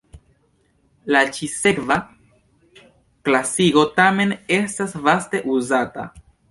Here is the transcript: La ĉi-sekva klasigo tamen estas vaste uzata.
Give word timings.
La 1.15 1.21
ĉi-sekva 1.35 1.99
klasigo 3.29 3.87
tamen 4.01 4.35
estas 4.61 5.01
vaste 5.09 5.49
uzata. 5.59 6.13